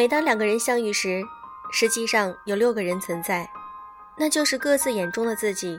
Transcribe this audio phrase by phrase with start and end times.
[0.00, 1.22] 每当两个人相遇时，
[1.70, 3.46] 实际上有六个人存在，
[4.16, 5.78] 那就是各自眼中的自己，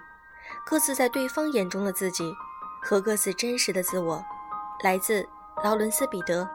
[0.63, 2.31] 各自在对方眼中的自己，
[2.83, 4.23] 和各自真实的自我。
[4.83, 5.27] 来自
[5.63, 6.47] 劳伦斯·彼得。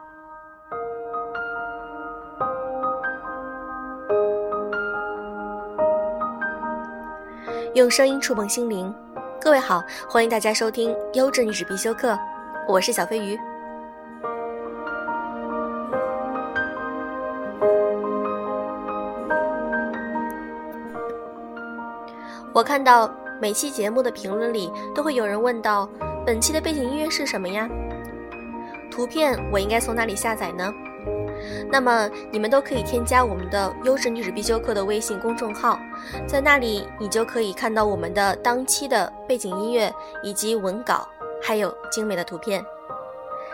[7.74, 8.94] 用声音触碰心灵，
[9.40, 12.12] 各位好，欢迎大家收听《优质女子必修课》，
[12.68, 13.36] 我是小飞鱼。
[22.56, 25.86] 我看到每期节目的评论里都会有人问到，
[26.24, 27.68] 本期的背景音乐是什么呀？
[28.90, 30.72] 图片我应该从哪里下载呢？
[31.70, 35.78] 那么你们都可以添加我们的优质女子必修课的微信公众号，
[36.26, 41.06] 在那里你就可以看到我们的当期的背景音乐以及文稿，
[41.42, 42.64] 还有精美的图片。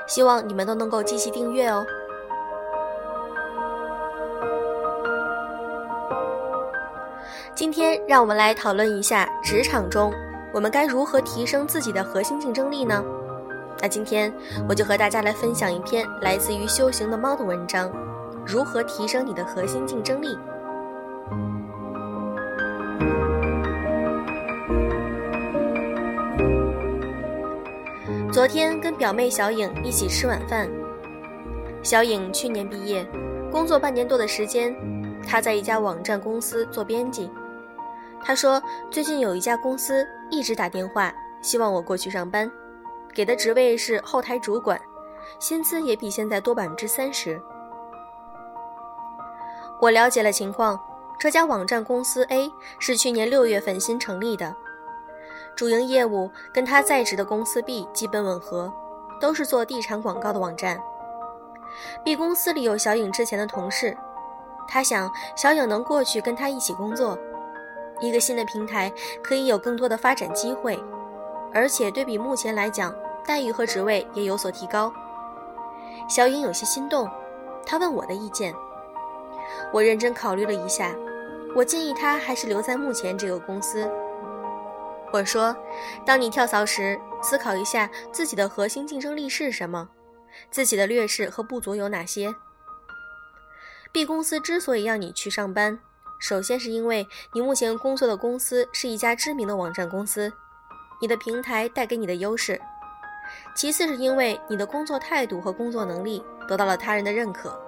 [0.06, 1.84] 希望你们都能够积极订阅哦。
[7.54, 10.10] 今天让我们来讨论一下职场中
[10.54, 13.04] 我们该如何提升自己的核心竞争力呢？
[13.80, 14.32] 那今天
[14.66, 17.92] 我就和大家来分享一篇来自于修行的猫的文章：
[18.46, 20.36] 如何提升你的核心竞争力。
[28.32, 30.68] 昨天跟表妹小颖一起吃晚饭，
[31.82, 33.06] 小颖去年毕业，
[33.50, 34.74] 工作半年多的时间，
[35.26, 37.30] 她在一家网站公司做编辑。
[38.24, 42.50] 他说最近有一家公司一直打电话，希望我过去上班。
[43.12, 44.80] 给的职位是后台主管，
[45.38, 47.40] 薪资也比现在多百分之三十。
[49.80, 50.80] 我了解了情况，
[51.18, 54.54] 这家网站公司 A 是去年六月份新成立的，
[55.56, 58.72] 主营业务跟他在职的公司 B 基本吻合，
[59.20, 60.80] 都是做地产广告的网站。
[62.04, 63.96] B 公司里有小颖之前的同事，
[64.68, 67.18] 他想小颖能过去跟他一起工作，
[68.02, 68.92] 一个新的平台
[69.22, 70.78] 可以有更多的发展机会。
[71.54, 72.94] 而且对比目前来讲，
[73.26, 74.92] 待遇和职位也有所提高。
[76.08, 77.08] 小颖有些心动，
[77.64, 78.54] 她问我的意见。
[79.72, 80.94] 我认真考虑了一下，
[81.54, 83.90] 我建议她还是留在目前这个公司。
[85.12, 85.54] 我说
[86.06, 89.90] ：“当你跳槽时，思考一下自己的核心竞争力是什么，
[90.50, 92.34] 自己的劣势和不足有哪些。
[93.92, 95.78] ”B 公司之所以让你去上班，
[96.22, 100.32] 首先是因为你目前工作的公司是一家知名的网站公司。
[101.00, 102.60] 你的平台带给你的优势，
[103.56, 107.60] 其次是因为你的工作态度和工作能力得到了他人的认可。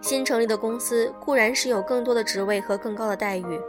[0.00, 3.60] 新成立的公司固然是有更多的职位和更高的待遇，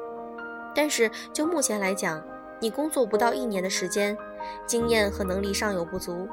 [0.74, 2.24] 但是就目前来讲，
[2.62, 4.18] 你工作不到一年的时间，
[4.66, 6.30] 经验和能力尚有不足，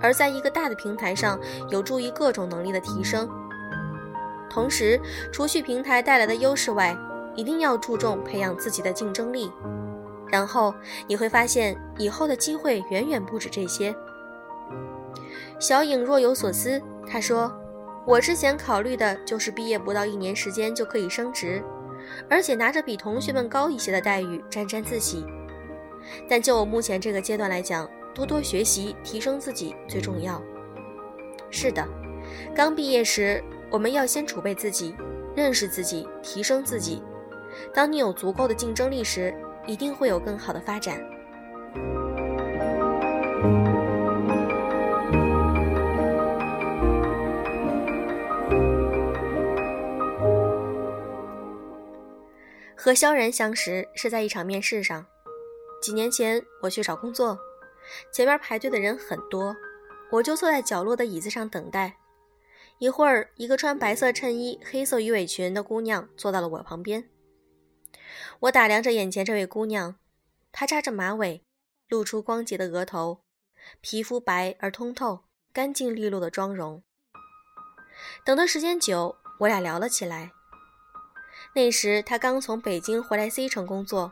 [0.00, 1.38] 而在一个大的平台上
[1.70, 3.30] 有助于各种能力的提升。
[4.52, 5.00] 同时，
[5.32, 6.94] 除去平台带来的优势外，
[7.34, 9.50] 一定要注重培养自己的竞争力。
[10.28, 10.74] 然后
[11.06, 13.94] 你会发现，以后的机会远远不止这些。
[15.58, 17.50] 小颖若有所思，她说
[18.06, 21.62] ：“我之前考虑的就是毕业不到一年时间就可以升职，
[22.28, 25.24] 而且拿着比同学们高一些的待遇，沾沾自喜。
[26.28, 30.42] 但就我目前这个阶段来讲，多多学习，提升自己最重要。
[31.50, 31.86] 是的，
[32.54, 33.42] 刚毕业时，
[33.72, 34.94] 我们要先储备自己，
[35.34, 37.02] 认识自己，提升自己。
[37.72, 39.34] 当你有足够的竞争力时，
[39.66, 41.02] 一定会有更好的发展。
[52.76, 55.06] 和萧然相识是在一场面试上。
[55.80, 57.38] 几年前我去找工作，
[58.12, 59.56] 前面排队的人很多，
[60.10, 62.01] 我就坐在角落的椅子上等待。
[62.82, 67.08] 一会儿，一个穿白色衬衣、黑色鱼尾裙的姑娘坐到了我旁边。
[68.40, 69.94] 我打量着眼前这位姑娘，
[70.50, 71.44] 她扎着马尾，
[71.88, 73.20] 露出光洁的额头，
[73.80, 76.82] 皮肤白而通透，干净利落的妆容。
[78.24, 80.32] 等的时间久，我俩聊了起来。
[81.54, 84.10] 那时她刚从北京回来 C 城工作，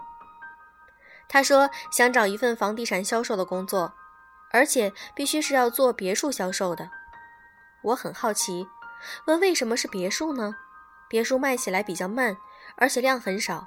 [1.29, 3.93] 她说想找一份房地产销售的工作，
[4.53, 6.89] 而且必须是要做别墅销售的。
[7.83, 8.67] 我很好奇，
[9.27, 10.57] 问为什么是别墅呢？
[11.09, 12.37] 别墅卖起来比较慢，
[12.77, 13.67] 而且量很少。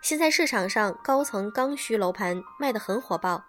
[0.00, 3.42] 现在市场上高层刚需楼盘卖得很火爆，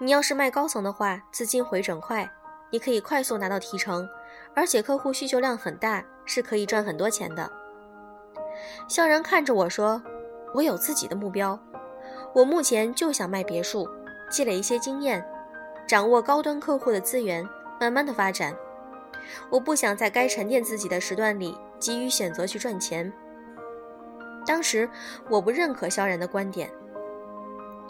[0.00, 2.28] 你要是卖高层的话，资金回整快，
[2.70, 4.08] 你可以快速拿到提成，
[4.54, 7.50] 而且客户需求量很大，是可以赚很多钱的。
[8.88, 10.02] 萧然看着我说
[10.52, 11.58] ：“我有自己的目标，
[12.34, 13.88] 我目前就想卖别墅，
[14.28, 15.24] 积累一些经验，
[15.86, 17.48] 掌握高端客户的资源，
[17.80, 18.52] 慢慢的发展。
[19.50, 23.12] 我不想在该沉淀自己的时段里急于选择去赚钱。
[24.46, 24.88] 当时
[25.28, 26.70] 我不认可萧然的观点，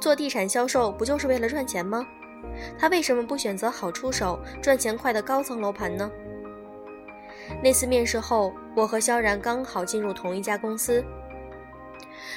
[0.01, 2.07] 做地产销售不就是为了赚钱吗？
[2.79, 6.11] 他为什么不选择好出手、赚钱快的高层楼盘呢？
[7.63, 11.05] 那次面试后，我和萧然刚好进入同一家公司。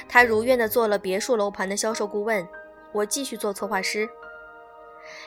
[0.08, 2.46] 他如愿的做了别墅楼盘的销售顾问，
[2.92, 4.08] 我继续做策划师。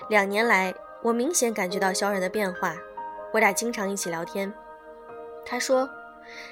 [0.10, 0.74] 两年来，
[1.04, 2.76] 我明显感觉到萧然的变化，
[3.36, 4.52] 我俩经常一起聊天。
[5.46, 5.90] 他说，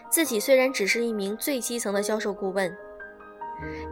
[0.10, 2.76] 自己虽然只是一名最基层的销售顾问，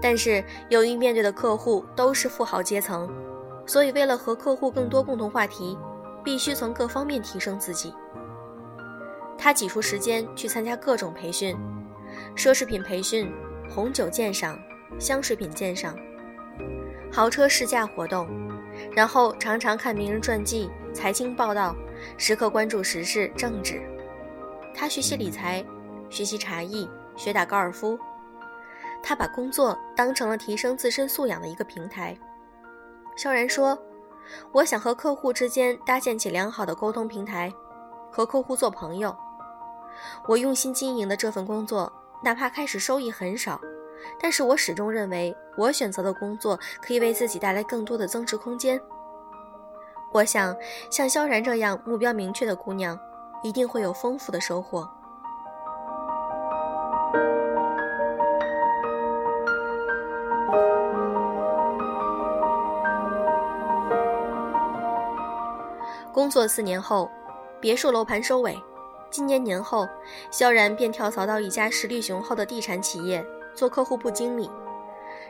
[0.02, 3.10] 但是由于面对的客户都是富豪阶层，
[3.66, 5.78] 所以为了和客户更多共同话题，
[6.22, 7.94] 必须从各方面提升自己。
[9.38, 11.56] 他挤出时间去参加各种培训，
[12.36, 13.32] 奢侈品培训。
[13.74, 14.60] 红酒鉴赏、
[15.00, 15.96] 香水品鉴赏、
[17.10, 18.28] 豪车试驾活动，
[18.92, 21.74] 然后常常看名人传记、财经报道，
[22.18, 23.82] 时刻关注时事政治。
[24.74, 25.64] 他学习理财，
[26.10, 27.98] 学习茶艺，学打高尔夫。
[29.04, 32.18] 他把工作当成了提升自身素养的一个平台。
[33.16, 33.78] 萧然说
[34.54, 37.52] ：“我想和客户之间搭建起良好的沟通平台，
[38.12, 39.16] 和客户做朋友。
[40.28, 41.92] 我用心经营的这份工作。”
[42.24, 43.60] 哪怕开始收益很少，
[44.22, 48.80] 但是我始终认为我选择的工作可以为自己带来更多的增值空间。
[50.14, 50.54] 我想，
[50.90, 53.00] 像萧然这样目标明确的姑娘，
[53.42, 54.88] 一定会有丰富的收获。
[66.14, 67.10] 工作四年后，
[67.62, 68.62] 别墅楼盘收尾。
[69.10, 69.88] 今年年后，
[70.30, 73.26] 萧然便跳槽到一家实力雄厚的地产企业
[73.56, 74.52] 做客户部经理，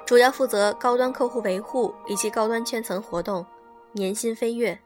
[0.05, 3.45] 主要负责高端客户维护以及高端圈层活动，
[3.93, 4.79] 年薪飞跃。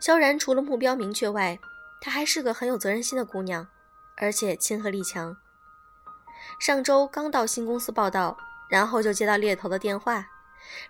[0.00, 1.58] 萧然除了目标明确外，
[2.00, 3.66] 她还是个很有责任心的姑娘，
[4.16, 5.36] 而且亲和力强。
[6.58, 8.36] 上周刚到新公司报道，
[8.68, 10.26] 然后就接到猎头的电话，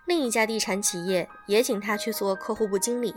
[0.06, 3.14] 另一家地产企业也请她去做客户部经理，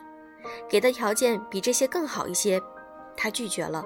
[0.69, 2.62] 给的条件比这些更好一些。
[3.17, 3.81] 他拒绝了，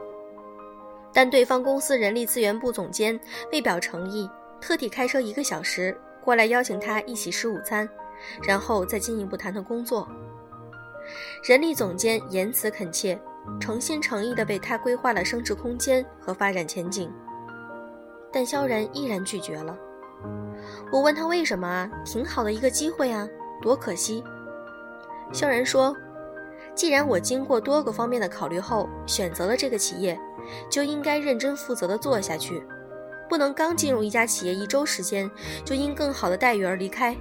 [1.14, 3.20] 但对方公司人力资源部总监
[3.52, 4.28] 为表诚意，
[4.60, 7.88] 特地开车一个小时过来邀请他一起吃午餐，
[8.42, 10.08] 然后再进一步谈谈工作。
[11.44, 13.20] 人力总监言辞恳切，
[13.60, 17.12] 诚心诚意地为他规划了升职空间和发展前景，
[18.32, 19.78] 但萧然依然拒绝了。
[20.92, 21.90] 我问他为什么啊？
[22.06, 23.28] 挺好的一个机会啊，
[23.62, 24.24] 多可惜。
[25.32, 25.96] 萧然说。
[26.76, 30.18] 既然我经过多个方面的考虑后选择了这个企业，
[30.70, 32.64] 就应该认真负责的做下去，
[33.28, 35.30] 不能刚进入一家企业一周时间
[35.66, 37.18] 就因更好的待遇而离开。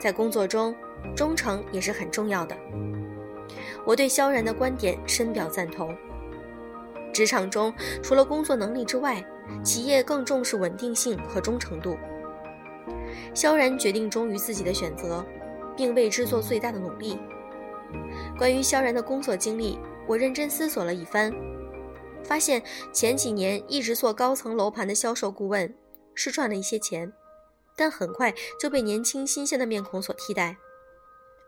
[0.00, 0.74] 在工作中，
[1.14, 2.56] 忠诚也是很重要的。
[3.84, 5.94] 我对萧然的观点深表赞同。
[7.12, 9.22] 职场中，除了工作能力之外，
[9.62, 11.98] 企业更重视稳定性和忠诚度。
[13.34, 15.24] 萧然决定忠于自己的选择，
[15.76, 17.18] 并为之做最大的努力。
[18.38, 21.34] 关于萧然的工作经历，我认真思索了一番，
[22.22, 22.62] 发现
[22.92, 25.74] 前几年一直做高层楼盘的销售顾问
[26.14, 27.12] 是赚了一些钱，
[27.80, 30.54] 但很快就被年轻新鲜的面孔所替代。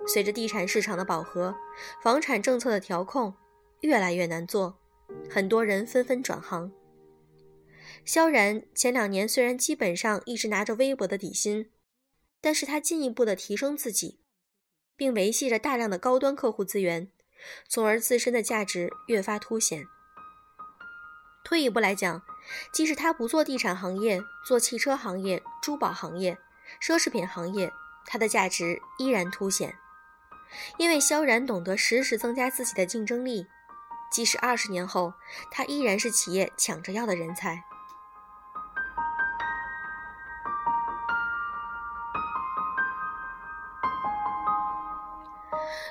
[0.07, 1.55] 随着地产市场的饱和，
[2.03, 3.35] 房产政策的调控
[3.81, 4.79] 越来越难做，
[5.29, 6.73] 很多人纷纷转行。
[8.07, 11.71] 萧然前两年虽然基本上一直拿着微薄的底薪，
[12.41, 14.21] 但是他进一步的提升自己。
[14.97, 17.11] 并维系着大量的高端客户资源，
[17.69, 19.85] 从而自身的价值越发凸显。
[21.45, 22.23] 退一步来讲，
[22.73, 26.39] 即使他不做地产行业，做汽车行业、珠宝行业、
[26.81, 27.73] 奢侈品行业，
[28.07, 29.77] 他的价值依然凸显。
[30.77, 33.47] 因为萧然懂得时时增加自己的竞争力，
[34.11, 35.15] 即使二十年后，
[35.51, 37.65] 他依然是企业抢着要的人才。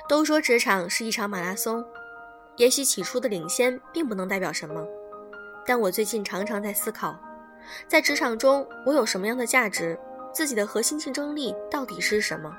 [0.08, 1.84] 都说职场是一场马拉松，
[2.56, 4.86] 也许起初的领先并不能代表什么，
[5.66, 7.18] 但我最近常常在思考，
[7.86, 9.98] 在职场中我有什么样的价值，
[10.32, 12.54] 自己的核心竞争力到底是什么？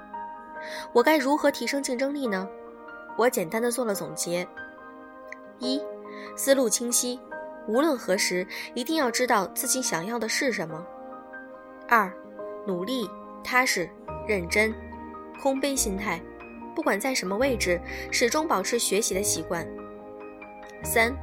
[0.93, 2.47] 我该如何提升竞争力呢？
[3.17, 4.47] 我简单的做了总结：
[5.59, 5.81] 一、
[6.35, 7.19] 思路清晰，
[7.67, 10.83] 无论何时一定要知道自己想要的是什么；
[11.87, 12.11] 二、
[12.65, 13.09] 努力、
[13.43, 13.89] 踏实、
[14.27, 14.73] 认真，
[15.41, 16.21] 空杯心态。
[16.73, 17.79] 不管在什么位置，
[18.09, 19.67] 始终保持学习的习惯。
[20.83, 21.13] 三，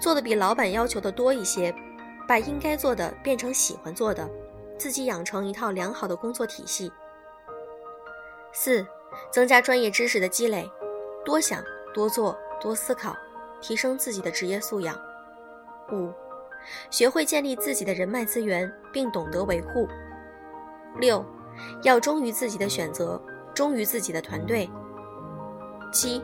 [0.00, 1.74] 做的比老板要求的多一些，
[2.26, 4.28] 把应该做的变成喜欢做的，
[4.78, 6.92] 自己养成一套良好的工作体系。
[8.52, 8.86] 四，
[9.30, 10.70] 增加专业知识的积累，
[11.24, 11.62] 多想
[11.94, 13.16] 多做多思考，
[13.60, 14.98] 提升自己的职业素养。
[15.92, 16.12] 五，
[16.90, 19.88] 学会建立自己的人脉资源，并懂得维护。
[20.98, 21.24] 六，
[21.82, 23.20] 要忠于自己的选择，
[23.54, 24.68] 忠于自己的团队。
[25.92, 26.22] 七，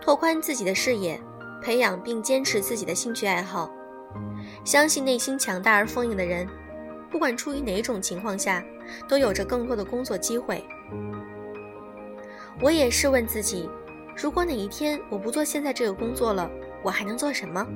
[0.00, 1.20] 拓宽自己的视野，
[1.62, 3.70] 培养并坚持自己的兴趣爱好。
[4.64, 6.48] 相信内心强大而丰盈的人，
[7.10, 8.64] 不管处于哪种情况下，
[9.08, 10.64] 都有着更多的工作机会。
[12.60, 13.68] 我也试问自己：
[14.16, 16.50] 如果哪一天我不做现在这个工作了，
[16.82, 17.66] 我还能做什么？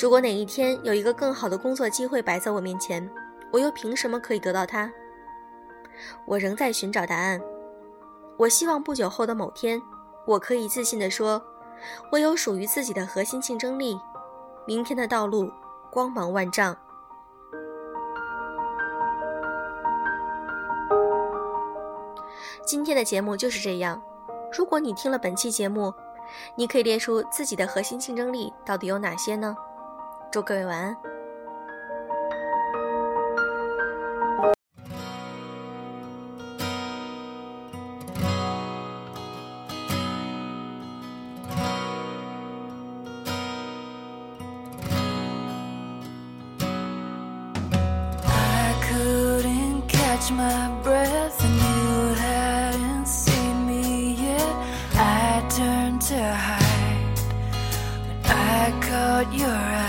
[0.00, 3.08] 如果哪一天有一个更好的工作机会摆在我面前，
[3.50, 4.90] 我又凭什么可以得到它？
[6.26, 7.40] 我仍在寻找答案。
[8.36, 9.80] 我希望不久后的某天，
[10.26, 11.42] 我可以自信地说：
[12.10, 13.98] 我有属于自己的核心竞争力。
[14.66, 15.50] 明天的道路
[15.90, 16.76] 光芒万丈。
[22.66, 24.02] 今天的节目就是这样。
[24.56, 25.92] 如果你听了本期节目，
[26.56, 29.54] 你可以列出自己的核心竞争力到底有哪些呢？
[30.32, 31.13] 祝各位晚安。
[50.24, 54.66] Catch my breath and you hadn't seen me yet.
[54.94, 57.18] I turned to hide
[58.06, 59.83] when I caught your eye.